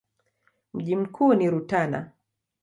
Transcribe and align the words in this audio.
Mji 0.73 0.95
mkuu 0.95 1.33
ni 1.33 1.49
Rutana. 1.49 2.11